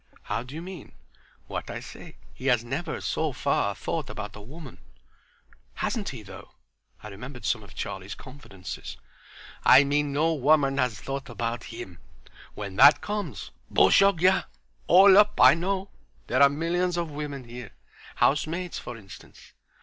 [0.23, 0.93] "How do you mean?"
[1.45, 2.15] "What I say.
[2.33, 4.79] He has never, so far, thought about a woman."
[5.75, 6.55] "Hasn't he though!"
[7.03, 8.97] I remembered some of Charlie's confidences.
[9.63, 11.99] "I mean no woman has thought about him.
[12.55, 15.91] When that comes; bushogya—all up' I know.
[16.25, 17.69] There are millions of women here.
[18.15, 19.53] Housemaids, for instance."